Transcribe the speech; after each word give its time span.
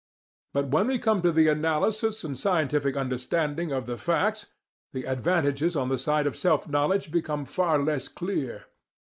But 0.55 0.69
when 0.69 0.87
we 0.87 0.97
come 0.97 1.21
to 1.21 1.31
the 1.31 1.47
analysis 1.49 2.23
and 2.23 2.35
scientific 2.35 2.97
understanding 2.97 3.71
of 3.71 3.85
the 3.85 3.97
facts, 3.97 4.47
the 4.93 5.03
advantages 5.05 5.75
on 5.75 5.89
the 5.89 5.99
side 5.99 6.25
of 6.25 6.35
self 6.35 6.67
knowledge 6.67 7.11
become 7.11 7.45
far 7.45 7.77
less 7.77 8.07
clear. 8.07 8.65